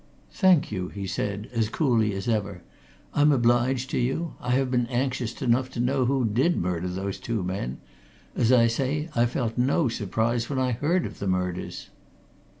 [0.31, 2.63] "Thank you," he said, as coolly as ever.
[3.13, 4.33] "I'm obliged to you.
[4.41, 7.77] I've been anxious enough to know who did murder those two men.
[8.35, 11.91] As I say, I felt no surprise when I heard of the murders."